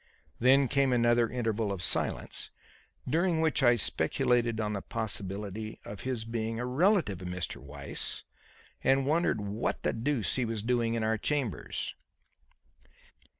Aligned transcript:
Then 0.39 0.67
came 0.67 0.91
another 0.91 1.29
interval 1.29 1.71
of 1.71 1.83
silence, 1.83 2.49
during 3.07 3.39
which 3.39 3.61
I 3.61 3.75
speculated 3.75 4.59
on 4.59 4.73
the 4.73 4.81
possibility 4.81 5.79
of 5.85 6.01
his 6.01 6.25
being 6.25 6.59
a 6.59 6.65
relative 6.65 7.21
of 7.21 7.27
Mr. 7.27 7.57
Weiss 7.57 8.23
and 8.83 9.05
wondered 9.05 9.39
what 9.41 9.83
the 9.83 9.93
deuce 9.93 10.37
he 10.37 10.43
was 10.43 10.63
doing 10.63 10.95
in 10.95 11.03
our 11.03 11.19
chambers. 11.19 11.93